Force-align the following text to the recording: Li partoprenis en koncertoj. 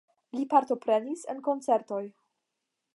Li 0.37 0.45
partoprenis 0.53 1.27
en 1.35 1.45
koncertoj. 1.49 2.03